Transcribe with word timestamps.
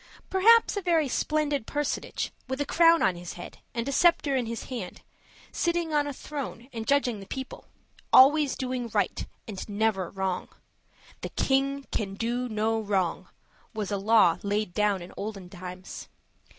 Perhaps 0.31 0.75
a 0.75 0.81
very 0.81 1.07
splendid 1.07 1.67
personage, 1.67 2.31
with 2.47 2.59
a 2.59 2.65
crown 2.65 3.03
on 3.03 3.15
his 3.15 3.33
head 3.33 3.59
and 3.75 3.87
a 3.87 3.91
scepter 3.91 4.35
in 4.35 4.47
his 4.47 4.63
hand, 4.63 5.03
sitting 5.51 5.93
on 5.93 6.07
a 6.07 6.11
throne 6.11 6.67
and 6.73 6.87
judging 6.87 7.19
the 7.19 7.27
people. 7.27 7.65
Always 8.11 8.55
doing 8.55 8.89
right, 8.95 9.23
and 9.47 9.69
never 9.69 10.09
wrong 10.09 10.49
"The 11.21 11.29
king 11.29 11.85
can 11.91 12.15
do 12.15 12.49
no 12.49 12.79
wrong" 12.81 13.29
was 13.75 13.91
a 13.91 13.97
law 13.97 14.39
laid 14.41 14.73
down 14.73 15.03
in 15.03 15.13
olden 15.17 15.51
times. 15.51 16.07